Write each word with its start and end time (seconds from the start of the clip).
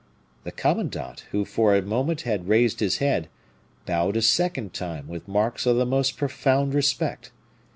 The 0.45 0.51
commandant, 0.51 1.25
who 1.29 1.45
for 1.45 1.75
a 1.75 1.81
moment 1.83 2.21
had 2.21 2.47
raised 2.47 2.79
his 2.79 2.97
head, 2.97 3.29
bowed 3.85 4.17
a 4.17 4.23
second 4.23 4.73
time 4.73 5.07
with 5.07 5.27
marks 5.27 5.67
of 5.67 5.77
the 5.77 5.85
most 5.85 6.17
profound 6.17 6.73
respect. 6.73 7.31